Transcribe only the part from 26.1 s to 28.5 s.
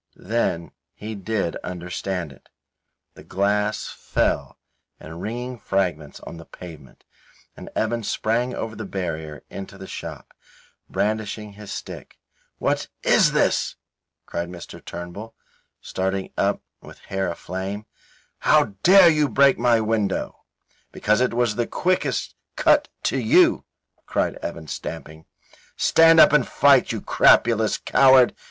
up and fight, you crapulous coward.